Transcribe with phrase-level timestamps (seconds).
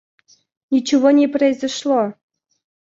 [0.71, 2.15] Ничего не произошло!